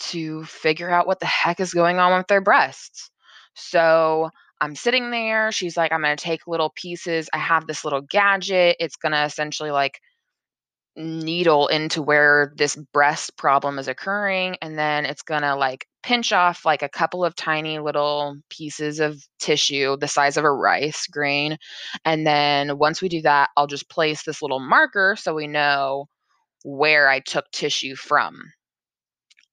to 0.00 0.44
figure 0.46 0.90
out 0.90 1.06
what 1.06 1.20
the 1.20 1.26
heck 1.26 1.60
is 1.60 1.74
going 1.74 1.98
on 1.98 2.16
with 2.18 2.28
their 2.28 2.40
breasts. 2.42 3.10
So, 3.54 4.30
I'm 4.60 4.74
sitting 4.76 5.10
there, 5.12 5.52
she's 5.52 5.76
like, 5.76 5.92
"I'm 5.92 6.02
gonna 6.02 6.16
take 6.16 6.46
little 6.48 6.70
pieces." 6.76 7.28
I 7.34 7.38
have 7.38 7.66
this 7.66 7.84
little 7.84 8.02
gadget, 8.02 8.76
it's 8.80 8.96
gonna 8.96 9.24
essentially, 9.24 9.70
like, 9.72 10.00
needle 10.98 11.68
into 11.68 12.02
where 12.02 12.52
this 12.58 12.76
breast 12.92 13.36
problem 13.38 13.78
is 13.78 13.88
occurring, 13.88 14.56
and 14.62 14.78
then 14.78 15.06
it's 15.06 15.22
gonna, 15.22 15.56
like, 15.56 15.86
pinch 16.02 16.32
off, 16.32 16.64
like, 16.66 16.82
a 16.82 16.88
couple 16.90 17.24
of 17.24 17.36
tiny 17.36 17.78
little 17.78 18.36
pieces 18.50 19.00
of 19.00 19.22
tissue 19.40 19.96
the 19.98 20.08
size 20.08 20.36
of 20.36 20.44
a 20.44 20.52
rice 20.52 21.06
grain, 21.08 21.58
and 22.04 22.26
then 22.26 22.78
once 22.78 23.02
we 23.02 23.08
do 23.08 23.22
that, 23.22 23.50
I'll 23.56 23.66
just 23.68 23.88
place 23.90 24.24
this 24.24 24.42
little 24.42 24.60
marker 24.60 25.16
so 25.18 25.34
we 25.34 25.46
know 25.48 26.08
where 26.64 27.08
I 27.08 27.20
took 27.20 27.50
tissue 27.52 27.96
from. 27.96 28.40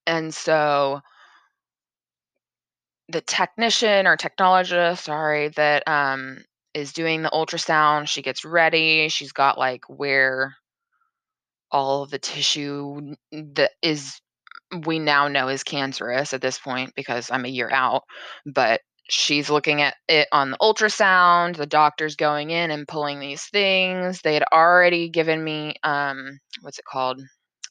And 0.07 0.33
so 0.33 1.01
the 3.09 3.21
technician 3.21 4.07
or 4.07 4.17
technologist, 4.17 5.03
sorry, 5.03 5.49
that, 5.49 5.87
um, 5.87 6.43
is 6.73 6.91
doing 6.91 7.21
the 7.21 7.29
ultrasound, 7.29 8.07
she 8.09 8.21
gets 8.21 8.43
ready, 8.43 9.07
she's 9.09 9.31
got, 9.31 9.57
like, 9.59 9.83
where 9.87 10.55
all 11.75 12.03
of 12.03 12.09
the 12.09 12.17
tissue 12.17 13.15
that 13.33 13.71
is 13.81 14.21
we 14.87 14.97
now 14.97 15.27
know 15.27 15.49
is 15.49 15.61
cancerous 15.61 16.33
at 16.33 16.41
this 16.41 16.57
point 16.57 16.93
because 16.95 17.29
I'm 17.29 17.43
a 17.43 17.49
year 17.49 17.69
out, 17.69 18.03
but 18.45 18.79
she's 19.09 19.49
looking 19.49 19.81
at 19.81 19.95
it 20.07 20.29
on 20.31 20.51
the 20.51 20.57
ultrasound, 20.61 21.57
the 21.57 21.65
doctor's 21.65 22.15
going 22.15 22.51
in 22.51 22.71
and 22.71 22.87
pulling 22.87 23.19
these 23.19 23.43
things. 23.43 24.21
They 24.21 24.33
had 24.33 24.45
already 24.53 25.09
given 25.09 25.43
me, 25.43 25.75
um, 25.83 26.39
what's 26.61 26.79
it 26.79 26.85
called? 26.85 27.21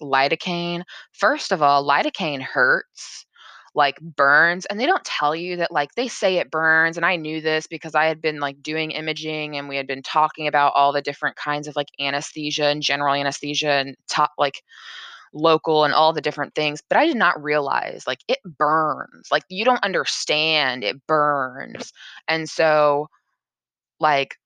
Lidocaine. 0.03 0.83
First 1.13 1.51
of 1.51 1.63
all, 1.63 1.89
lidocaine 1.89 2.43
hurts, 2.43 3.25
like, 3.75 3.99
burns, 4.01 4.67
and 4.67 4.79
they 4.81 4.87
don't 4.87 5.05
tell 5.05 5.35
you 5.37 5.57
that 5.59 5.73
like, 5.73 5.95
they 5.97 6.09
say 6.09 6.37
it 6.39 6.51
burns, 6.51 6.97
and 6.97 7.07
I 7.07 7.17
knew 7.17 7.41
this 7.41 7.67
because 7.67 7.95
I 7.95 8.07
had 8.07 8.21
been, 8.23 8.41
like, 8.41 8.63
doing 8.63 8.93
imaging, 8.93 9.57
and 9.57 9.69
we 9.69 9.77
had 9.77 9.87
been 9.87 10.03
talking 10.03 10.47
about 10.49 10.73
all 10.77 10.93
the 10.93 11.03
different 11.03 11.37
kinds 11.37 11.69
of, 11.69 11.77
like, 11.77 11.89
anesthesia 12.01 12.67
and 12.67 12.83
general 12.83 13.15
anesthesia 13.15 13.71
and 13.73 13.97
top 14.09 14.33
like, 14.39 14.63
local 15.35 15.85
and 15.85 15.93
all 15.95 16.13
the 16.13 16.21
different 16.21 16.55
things, 16.55 16.81
but 16.89 16.99
I 16.99 17.07
did 17.07 17.17
not 17.17 17.43
realize, 17.43 18.05
like, 18.07 18.21
it 18.29 18.39
burns, 18.59 19.29
like, 19.33 19.43
you 19.49 19.65
don't 19.65 19.85
understand, 19.85 20.85
it 20.85 21.05
burns. 21.09 21.93
And 22.29 22.49
so, 22.49 23.09
like, 24.01 24.37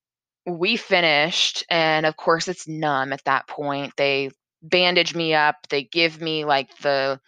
we 0.47 0.77
finished, 0.77 1.65
and 1.71 2.07
of 2.07 2.17
course, 2.17 2.49
it's 2.49 2.69
numb 2.69 3.13
at 3.13 3.25
that 3.27 3.49
point. 3.49 3.93
They 3.97 4.31
bandage 4.63 5.15
me 5.15 5.35
up, 5.35 5.57
they 5.71 5.85
give 5.85 6.21
me, 6.23 6.45
like, 6.47 6.77
the 6.79 7.21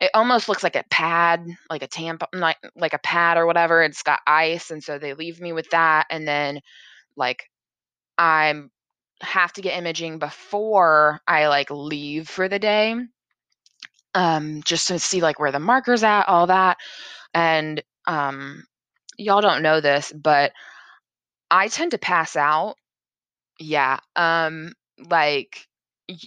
it 0.00 0.10
almost 0.14 0.48
looks 0.48 0.62
like 0.62 0.76
a 0.76 0.84
pad, 0.90 1.46
like 1.70 1.82
a 1.82 1.88
tampon, 1.88 2.26
like 2.34 2.58
like 2.76 2.94
a 2.94 2.98
pad 2.98 3.36
or 3.38 3.46
whatever, 3.46 3.82
it's 3.82 4.02
got 4.02 4.20
ice, 4.26 4.70
and 4.70 4.82
so 4.82 4.98
they 4.98 5.14
leave 5.14 5.40
me 5.40 5.52
with 5.52 5.70
that, 5.70 6.06
and 6.10 6.26
then, 6.28 6.60
like, 7.16 7.50
I'm 8.18 8.70
have 9.22 9.52
to 9.54 9.62
get 9.62 9.78
imaging 9.78 10.18
before 10.20 11.20
I, 11.28 11.48
like, 11.48 11.70
leave 11.70 12.28
for 12.28 12.48
the 12.48 12.58
day, 12.60 12.96
um, 14.14 14.62
just 14.64 14.88
to 14.88 14.98
see, 14.98 15.20
like, 15.20 15.38
where 15.38 15.52
the 15.52 15.60
marker's 15.60 16.02
at, 16.02 16.24
all 16.28 16.46
that, 16.48 16.78
and, 17.34 17.82
um, 18.06 18.64
y'all 19.18 19.40
don't 19.42 19.62
know 19.62 19.80
this, 19.80 20.12
but 20.12 20.52
I 21.50 21.68
tend 21.68 21.92
to 21.92 21.98
pass 21.98 22.36
out. 22.36 22.76
Yeah, 23.60 24.00
um, 24.16 24.74
like, 25.10 25.68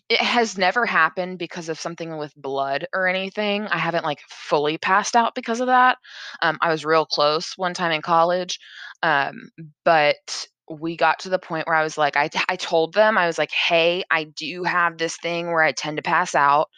it 0.09 0.21
has 0.21 0.57
never 0.57 0.85
happened 0.85 1.39
because 1.39 1.69
of 1.69 1.79
something 1.79 2.17
with 2.17 2.33
blood 2.35 2.87
or 2.93 3.07
anything. 3.07 3.67
I 3.67 3.77
haven't, 3.77 4.05
like, 4.05 4.19
fully 4.29 4.77
passed 4.77 5.15
out 5.15 5.35
because 5.35 5.59
of 5.59 5.67
that. 5.67 5.97
Um, 6.41 6.57
I 6.61 6.69
was 6.71 6.85
real 6.85 7.05
close 7.05 7.53
one 7.57 7.73
time 7.73 7.91
in 7.91 8.01
college, 8.01 8.59
um, 9.03 9.49
but 9.85 10.47
we 10.69 10.95
got 10.95 11.19
to 11.19 11.29
the 11.29 11.39
point 11.39 11.67
where 11.67 11.75
I 11.75 11.83
was 11.83 11.97
like 11.97 12.15
I, 12.15 12.29
I 12.47 12.55
told 12.55 12.93
them, 12.93 13.17
I 13.17 13.27
was 13.27 13.37
like, 13.37 13.51
"Hey, 13.51 14.03
I 14.09 14.23
do 14.23 14.63
have 14.63 14.97
this 14.97 15.17
thing 15.17 15.47
where 15.47 15.61
I 15.61 15.73
tend 15.73 15.97
to 15.97 16.03
pass 16.03 16.33
out." 16.35 16.69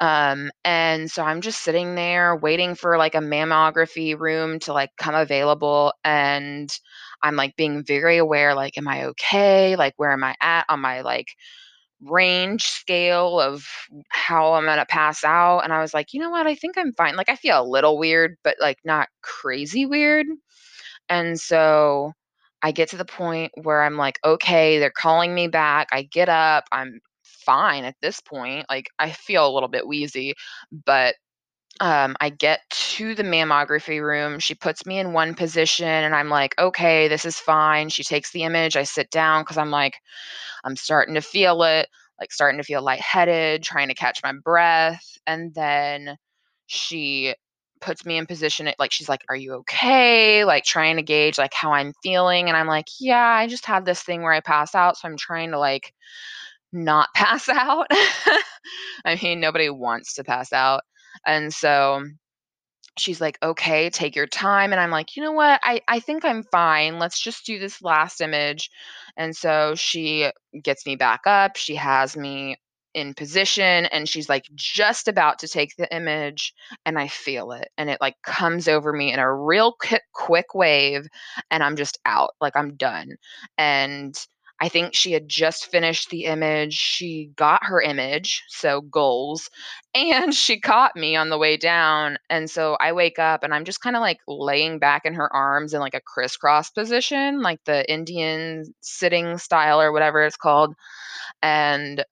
Um, 0.00 0.50
and 0.64 1.10
so 1.10 1.22
I'm 1.22 1.40
just 1.40 1.62
sitting 1.62 1.94
there 1.94 2.36
waiting 2.36 2.74
for, 2.74 2.98
like, 2.98 3.14
a 3.14 3.18
mammography 3.20 4.18
room 4.18 4.58
to, 4.60 4.72
like, 4.72 4.90
come 4.98 5.14
available, 5.14 5.92
and 6.04 6.70
I'm, 7.22 7.36
like, 7.36 7.56
being 7.56 7.84
very 7.84 8.18
aware, 8.18 8.54
like, 8.54 8.76
"Am 8.78 8.88
I 8.88 9.04
okay? 9.06 9.76
Like, 9.76 9.94
where 9.96 10.12
am 10.12 10.24
I 10.24 10.34
at 10.40 10.66
on 10.68 10.80
my, 10.80 11.02
like, 11.02 11.28
range 12.04 12.64
scale 12.64 13.40
of 13.40 13.66
how 14.10 14.54
I'm 14.54 14.64
gonna 14.66 14.86
pass 14.88 15.24
out?" 15.24 15.60
And 15.60 15.72
I 15.72 15.80
was 15.82 15.94
like, 15.94 16.12
"You 16.14 16.20
know 16.20 16.30
what? 16.30 16.46
I 16.46 16.54
think 16.56 16.78
I'm 16.78 16.92
fine." 16.94 17.16
Like, 17.16 17.28
I 17.30 17.36
feel 17.36 17.60
a 17.60 17.64
little 17.66 17.98
weird, 17.98 18.36
but, 18.44 18.56
like, 18.60 18.78
not 18.84 19.08
crazy 19.22 19.86
weird. 19.86 20.26
And 21.10 21.40
so 21.40 22.12
I 22.62 22.72
get 22.72 22.90
to 22.90 22.96
the 22.98 23.04
point 23.06 23.52
where 23.62 23.82
I'm 23.84 23.96
like, 23.98 24.18
"Okay, 24.24 24.78
they're 24.80 24.90
calling 24.92 25.34
me 25.34 25.48
back." 25.48 25.88
I 25.92 26.02
get 26.04 26.28
up, 26.30 26.64
I'm 26.72 27.00
fine 27.24 27.84
at 27.84 27.96
this 28.02 28.20
point, 28.22 28.66
like, 28.70 28.88
I 29.00 29.12
feel 29.12 29.46
a 29.48 29.52
little 29.54 29.68
bit 29.70 29.86
wheezy, 29.88 30.34
but, 30.86 31.16
um, 31.80 32.16
I 32.20 32.30
get 32.30 32.60
to 32.70 33.14
the 33.14 33.22
mammography 33.24 34.00
room, 34.02 34.38
she 34.38 34.54
puts 34.54 34.86
me 34.86 34.98
in 34.98 35.12
one 35.12 35.34
position, 35.34 35.86
and 35.88 36.14
I'm 36.14 36.28
like, 36.28 36.54
"Okay, 36.58 37.08
this 37.08 37.24
is 37.24 37.38
fine." 37.38 37.88
She 37.88 38.04
takes 38.04 38.32
the 38.32 38.44
image, 38.44 38.76
I 38.76 38.84
sit 38.84 39.10
down 39.10 39.42
because 39.42 39.58
I'm 39.58 39.70
like, 39.70 39.94
I'm 40.64 40.76
starting 40.76 41.14
to 41.14 41.20
feel 41.22 41.62
it, 41.64 41.88
like, 42.20 42.32
starting 42.32 42.58
to 42.58 42.64
feel 42.64 42.82
lightheaded, 42.82 43.62
trying 43.62 43.88
to 43.88 43.94
catch 43.94 44.20
my 44.22 44.32
breath, 44.44 45.04
and 45.26 45.54
then 45.54 46.16
she 46.66 47.34
puts 47.80 48.06
me 48.06 48.16
in 48.18 48.26
position 48.26 48.72
like, 48.78 48.92
she's 48.92 49.08
like, 49.08 49.22
"Are 49.28 49.36
you 49.36 49.54
okay?" 49.56 50.44
Like, 50.44 50.64
trying 50.64 50.96
to 50.96 51.02
gauge, 51.02 51.38
like, 51.38 51.54
how 51.54 51.72
I'm 51.72 51.92
feeling, 52.02 52.48
and 52.48 52.56
I'm 52.56 52.66
like, 52.68 52.86
"Yeah, 53.00 53.18
I 53.26 53.46
just 53.48 53.66
had 53.66 53.84
this 53.86 54.02
thing 54.02 54.22
where 54.22 54.32
I 54.32 54.40
pass 54.40 54.74
out, 54.74 54.96
so 54.98 55.08
I'm 55.08 55.16
trying 55.18 55.50
to, 55.52 55.58
like, 55.58 55.92
not 56.72 57.08
pass 57.16 57.48
out." 57.48 57.86
I 59.04 59.18
mean, 59.22 59.40
nobody 59.40 59.70
wants 59.70 60.14
to 60.14 60.24
pass 60.24 60.52
out, 60.52 60.82
and 61.26 61.52
so 61.54 62.04
she's 62.98 63.20
like, 63.20 63.38
"Okay, 63.42 63.90
take 63.90 64.16
your 64.16 64.26
time," 64.28 64.72
and 64.72 64.80
I'm 64.80 64.90
like, 64.90 65.16
"You 65.16 65.22
know 65.24 65.32
what? 65.32 65.60
I 65.64 65.80
I 65.88 66.00
think 66.00 66.24
I'm 66.24 66.42
fine, 66.44 66.98
let's 66.98 67.20
just 67.22 67.46
do 67.46 67.58
this 67.58 67.82
last 67.82 68.20
image." 68.20 68.70
And 69.16 69.36
so 69.36 69.74
she 69.76 70.30
gets 70.62 70.86
me 70.86 70.96
back 70.96 71.22
up, 71.26 71.56
she 71.56 71.74
has 71.76 72.16
me 72.16 72.56
in 72.94 73.14
position, 73.14 73.86
and 73.86 74.08
she's, 74.08 74.28
like, 74.28 74.44
just 74.54 75.08
about 75.08 75.38
to 75.40 75.48
take 75.48 75.76
the 75.76 75.92
image, 75.94 76.54
and 76.86 76.98
I 76.98 77.08
feel 77.08 77.52
it, 77.52 77.68
and 77.78 77.90
it, 77.90 77.98
like, 78.00 78.16
comes 78.24 78.68
over 78.68 78.92
me 78.92 79.12
in 79.12 79.18
a 79.20 79.34
real 79.34 79.74
ki 79.82 79.98
quick 80.14 80.54
wave, 80.54 81.06
and 81.50 81.62
I'm 81.64 81.76
just 81.76 81.98
out, 82.06 82.30
like, 82.40 82.56
I'm 82.56 82.76
done. 82.76 83.16
And 83.58 84.16
I 84.60 84.68
think 84.68 84.94
she 84.94 85.12
had 85.12 85.28
just 85.28 85.66
finished 85.66 86.10
the 86.10 86.24
image, 86.26 86.74
she 86.74 87.30
got 87.36 87.64
her 87.64 87.80
image, 87.82 88.42
so 88.48 88.80
goals, 88.82 89.50
and 89.94 90.34
she 90.34 90.58
caught 90.60 90.96
me 90.96 91.16
on 91.16 91.28
the 91.28 91.38
way 91.38 91.56
down, 91.56 92.18
and 92.30 92.50
so 92.50 92.76
I 92.80 92.92
wake 92.92 93.18
up, 93.18 93.42
and 93.42 93.52
I'm 93.54 93.64
just 93.64 93.82
kinda, 93.82 94.00
like, 94.00 94.18
laying 94.28 94.78
back 94.78 95.04
in 95.04 95.14
her 95.14 95.32
arms 95.34 95.74
in, 95.74 95.80
like, 95.80 95.94
a 95.94 96.00
crisscross 96.00 96.70
position, 96.70 97.42
like 97.42 97.60
the 97.64 97.90
Indian 97.92 98.74
sitting 98.80 99.38
style 99.38 99.80
or 99.80 99.92
whatever 99.92 100.22
it's 100.24 100.36
called, 100.36 100.74
and 101.42 102.04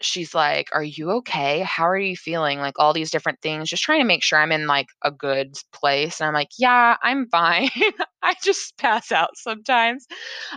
she's 0.00 0.34
like, 0.34 0.68
"Are 0.72 0.82
you 0.84 1.10
okay? 1.12 1.60
How 1.60 1.84
are 1.88 1.98
you 1.98 2.16
feeling?" 2.16 2.58
Like, 2.60 2.78
all 2.78 2.92
these 2.92 3.10
different 3.10 3.40
things, 3.42 3.68
just 3.70 3.82
trying 3.82 4.00
to 4.00 4.06
make 4.06 4.22
sure 4.22 4.38
I'm 4.40 4.52
in, 4.52 4.66
like, 4.66 4.88
a 5.02 5.10
good 5.10 5.56
place, 5.72 6.20
and 6.20 6.28
I'm 6.28 6.34
like, 6.34 6.50
"Yeah, 6.58 6.96
I'm 7.02 7.28
fine." 7.28 7.70
I 8.22 8.34
just 8.42 8.76
pass 8.78 9.12
out 9.12 9.36
sometimes. 9.36 10.06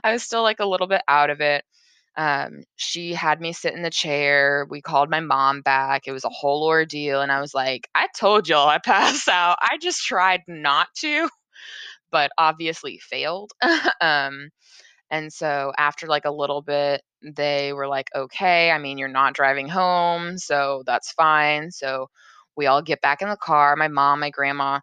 I 0.03 0.13
was 0.13 0.23
still, 0.23 0.43
like, 0.43 0.59
a 0.59 0.65
little 0.67 0.87
bit 0.87 1.01
out 1.07 1.29
of 1.29 1.41
it. 1.41 1.63
Um, 2.17 2.63
she 2.77 3.13
had 3.13 3.41
me 3.41 3.53
sit 3.53 3.73
in 3.73 3.81
the 3.83 3.89
chair, 3.91 4.67
we 4.69 4.81
called 4.81 5.09
my 5.09 5.19
mom 5.21 5.61
back, 5.63 6.07
it 6.07 6.11
was 6.13 6.23
a 6.25 6.29
whole 6.29 6.65
ordeal, 6.67 7.21
and 7.21 7.31
I 7.31 7.41
was 7.41 7.53
like, 7.55 7.89
"I 7.95 8.07
told 8.17 8.47
y'all 8.49 8.69
I 8.69 8.79
pass 8.79 9.27
out, 9.27 9.57
I 9.61 9.77
just 9.79 10.03
tried 10.05 10.41
not 10.47 10.87
to," 10.99 11.29
but 12.11 12.31
obviously 12.37 12.99
failed. 12.99 13.51
Um, 14.01 14.49
and 15.11 15.31
so 15.33 15.73
after, 15.77 16.07
like, 16.07 16.25
a 16.25 16.31
little 16.31 16.61
bit, 16.63 17.01
they 17.23 17.73
were 17.73 17.87
like, 17.87 18.09
"Okay, 18.15 18.71
I 18.71 18.77
mean, 18.79 18.97
you're 18.97 19.07
not 19.09 19.33
driving 19.35 19.67
home, 19.69 20.37
so 20.37 20.83
that's 20.85 21.11
fine." 21.13 21.71
So 21.71 22.09
we 22.57 22.67
all 22.67 22.81
get 22.81 23.01
back 23.01 23.21
in 23.21 23.29
the 23.29 23.37
car, 23.37 23.75
my 23.75 23.87
mom, 23.89 24.19
my 24.21 24.29
grandma, 24.31 24.79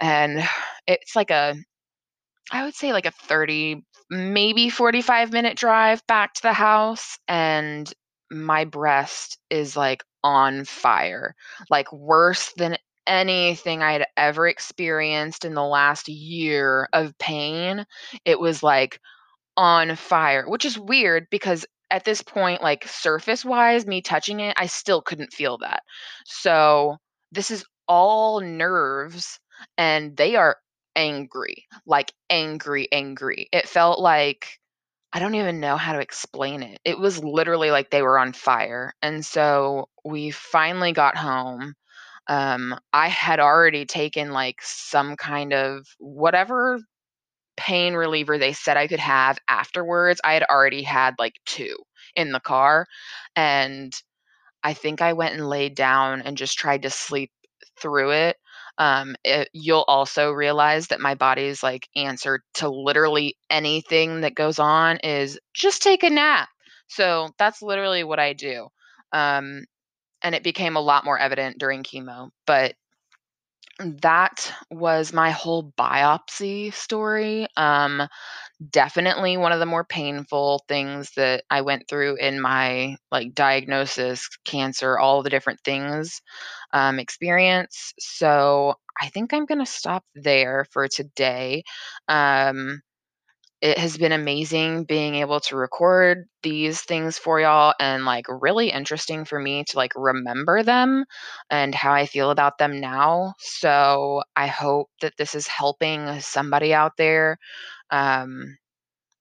and 0.00 0.42
it's 0.86 1.16
like 1.16 1.30
a 1.30 1.56
I 2.52 2.64
would 2.64 2.74
say, 2.74 2.92
like, 2.92 3.06
a 3.06 3.10
30, 3.12 3.84
maybe 4.10 4.68
forty-five-minute 4.70 5.56
drive 5.56 6.06
back 6.06 6.34
to 6.34 6.42
the 6.42 6.52
house, 6.52 7.18
and 7.28 7.92
my 8.30 8.64
breast 8.64 9.38
is, 9.50 9.76
like, 9.76 10.04
on 10.24 10.64
fire, 10.64 11.34
like, 11.70 11.92
worse 11.92 12.52
than 12.56 12.76
anything 13.06 13.82
I'd 13.82 14.06
ever 14.16 14.46
experienced 14.48 15.44
in 15.44 15.54
the 15.54 15.64
last 15.64 16.08
year 16.08 16.88
of 16.92 17.16
pain. 17.18 17.84
It 18.24 18.38
was, 18.40 18.62
like, 18.62 19.00
on 19.56 19.96
fire, 19.96 20.44
which 20.48 20.64
is 20.64 20.78
weird 20.78 21.26
because 21.30 21.66
at 21.90 22.04
this 22.04 22.22
point, 22.22 22.62
like, 22.62 22.86
surface-wise, 22.88 23.86
me 23.86 24.00
touching 24.02 24.40
it, 24.40 24.54
I 24.58 24.66
still 24.66 25.02
couldn't 25.02 25.32
feel 25.32 25.58
that. 25.58 25.82
So, 26.26 26.96
this 27.32 27.50
is 27.50 27.64
all 27.88 28.40
nerves, 28.40 29.38
and 29.78 30.16
they 30.16 30.36
are 30.36 30.56
angry, 30.96 31.66
like, 31.86 32.12
angry, 32.30 32.88
angry. 32.92 33.48
It 33.52 33.68
felt 33.68 34.00
like 34.00 34.58
I 35.12 35.18
don't 35.20 35.34
even 35.36 35.60
know 35.60 35.76
how 35.76 35.92
to 35.94 36.00
explain 36.00 36.62
it. 36.62 36.80
It 36.84 36.98
was 36.98 37.22
literally 37.24 37.70
like 37.70 37.90
they 37.90 38.02
were 38.02 38.18
on 38.18 38.32
fire, 38.32 38.94
and 39.02 39.24
so 39.24 39.88
we 40.04 40.30
finally 40.30 40.92
got 40.92 41.16
home. 41.16 41.74
Um, 42.28 42.78
I 42.92 43.08
had 43.08 43.40
already 43.40 43.86
taken, 43.86 44.32
like, 44.32 44.56
some 44.62 45.16
kind 45.16 45.52
of 45.54 45.86
whatever 45.98 46.80
pain 47.56 47.94
reliever 47.94 48.38
they 48.38 48.52
said 48.54 48.76
I 48.76 48.86
could 48.88 49.00
have 49.00 49.38
afterwards, 49.48 50.20
I 50.24 50.34
had 50.34 50.44
already 50.44 50.82
had, 50.82 51.14
like, 51.18 51.34
2 51.46 51.76
in 52.16 52.32
the 52.32 52.40
car, 52.40 52.86
and 53.36 53.92
I 54.64 54.74
think 54.74 55.02
I 55.02 55.12
went 55.14 55.34
and 55.34 55.48
laid 55.48 55.74
down 55.76 56.22
and 56.22 56.36
just 56.38 56.58
tried 56.58 56.82
to 56.82 56.90
sleep 56.90 57.30
through 57.80 58.12
it. 58.12 58.36
Um, 58.78 59.16
it 59.24 59.48
you'll 59.54 59.84
also 59.88 60.32
realize 60.32 60.88
that 60.88 61.00
my 61.00 61.14
body's, 61.14 61.62
like, 61.62 61.88
answer 61.96 62.42
to 62.54 62.68
literally 62.70 63.36
anything 63.50 64.22
that 64.22 64.34
goes 64.36 64.58
on 64.60 64.98
is, 64.98 65.38
"Just 65.54 65.82
take 65.82 66.02
a 66.04 66.10
nap." 66.10 66.48
So 66.88 67.30
that's 67.38 67.62
literally 67.62 68.04
what 68.04 68.18
I 68.20 68.32
do. 68.34 68.68
Um, 69.12 69.64
and 70.22 70.34
it 70.34 70.42
became 70.44 70.76
a 70.76 70.80
lot 70.80 71.04
more 71.04 71.18
evident 71.18 71.58
during 71.58 71.82
chemo, 71.84 72.30
but 72.46 72.74
that 74.02 74.52
was 74.70 75.12
my 75.12 75.30
whole 75.30 75.72
biopsy 75.78 76.72
story. 76.72 77.46
Um, 77.56 78.08
definitely 78.70 79.36
one 79.36 79.52
of 79.52 79.60
the 79.60 79.66
more 79.66 79.84
painful 79.84 80.64
things 80.68 81.12
that 81.16 81.44
I 81.50 81.62
went 81.62 81.88
through 81.88 82.16
in 82.16 82.40
my, 82.40 82.96
like, 83.12 83.34
diagnosis, 83.34 84.28
cancer, 84.44 84.98
all 84.98 85.22
the 85.22 85.30
different 85.30 85.60
things, 85.64 86.22
um, 86.72 86.98
experience. 86.98 87.94
So 88.00 88.74
I 89.00 89.08
think 89.10 89.32
I'm 89.34 89.46
gonna 89.46 89.66
stop 89.66 90.04
there 90.14 90.66
for 90.72 90.88
today. 90.88 91.64
Um, 92.08 92.82
it 93.62 93.78
has 93.78 93.98
been 93.98 94.12
amazing 94.12 94.84
being 94.84 95.16
able 95.16 95.40
to 95.40 95.56
record 95.56 96.26
these 96.42 96.82
things 96.82 97.18
for 97.18 97.40
y'all 97.40 97.74
and, 97.80 98.04
like, 98.06 98.26
really 98.28 98.70
interesting 98.72 99.24
for 99.24 99.40
me 99.40 99.64
to, 99.70 99.78
like, 99.78 99.92
remember 99.96 100.62
them 100.64 101.04
and 101.50 101.74
how 101.74 101.92
I 101.94 102.06
feel 102.06 102.30
about 102.30 102.58
them 102.58 102.80
now. 102.80 103.34
So 103.38 104.22
I 104.36 104.48
hope 104.48 104.90
that 105.02 105.14
this 105.18 105.34
is 105.36 105.46
helping 105.48 106.20
somebody 106.20 106.74
out 106.74 106.92
there. 106.98 107.38
Um, 107.90 108.58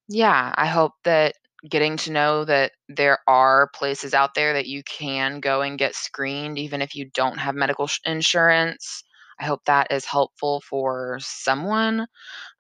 yeah, 0.08 0.54
I 0.58 0.67
hope 0.67 0.93
that 1.04 1.36
getting 1.69 1.95
to 1.97 2.12
know 2.12 2.43
that 2.45 2.71
there 2.89 3.19
are 3.27 3.69
places 3.75 4.13
out 4.13 4.34
there 4.36 4.54
that 4.54 4.67
you 4.67 4.84
can 4.84 5.39
go 5.39 5.62
and 5.62 5.77
get 5.77 5.95
screened 5.95 6.58
even 6.58 6.82
if 6.82 6.95
you 6.95 7.10
don't 7.13 7.38
have 7.38 7.56
medical 7.56 7.88
sh 7.88 7.99
insurance, 8.06 9.04
I 9.39 9.45
hope 9.45 9.62
that 9.65 9.91
is 9.91 10.06
helpful 10.06 10.62
for 10.69 11.17
someone. 11.21 12.08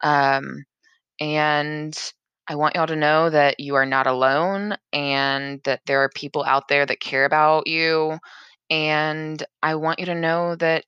Um, 0.03 0.65
and 1.21 1.97
I 2.49 2.55
want 2.55 2.75
y'all 2.75 2.87
to 2.87 2.95
know 2.97 3.29
that 3.29 3.61
you 3.61 3.75
are 3.75 3.85
not 3.85 4.07
alone 4.07 4.75
and 4.91 5.61
that 5.63 5.79
there 5.85 6.03
are 6.03 6.09
people 6.09 6.43
out 6.43 6.67
there 6.67 6.85
that 6.85 6.99
care 6.99 7.23
about 7.23 7.67
you, 7.67 8.17
and 8.69 9.41
I 9.63 9.75
want 9.75 9.99
you 9.99 10.07
to 10.07 10.15
know 10.15 10.55
that 10.55 10.83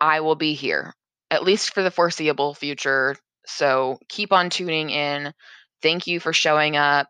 I 0.00 0.20
will 0.20 0.34
be 0.34 0.52
here, 0.52 0.92
at 1.30 1.44
least 1.44 1.72
for 1.72 1.82
the 1.82 1.90
foreseeable 1.90 2.54
future. 2.54 3.16
So 3.46 3.98
keep 4.08 4.32
on 4.32 4.50
tuning 4.50 4.90
in. 4.90 5.32
Thank 5.80 6.06
you 6.06 6.20
for 6.20 6.32
showing 6.32 6.76
up, 6.76 7.08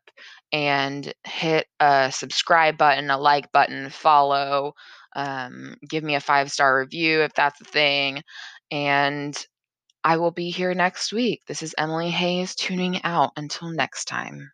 and 0.53 1.13
hit 1.25 1.67
a 1.81 2.13
subscribe 2.13 2.77
button, 2.77 3.11
a 3.11 3.19
like 3.19 3.51
button, 3.53 3.89
follow, 3.89 4.75
um, 5.17 5.77
give 5.89 6.05
me 6.05 6.15
a 6.15 6.21
five-star 6.21 6.79
review 6.79 7.23
if 7.23 7.33
that's 7.35 7.61
a 7.61 7.65
thing, 7.65 8.23
and 8.71 9.47
I 10.05 10.17
will 10.17 10.33
be 10.33 10.51
here 10.51 10.75
next 10.75 11.13
week. 11.13 11.43
This 11.47 11.63
is 11.63 11.75
Emily 11.79 12.11
Hayes 12.11 12.55
tuning 12.55 13.03
out. 13.05 13.33
Until 13.37 13.71
next 13.71 14.07
time. 14.07 14.53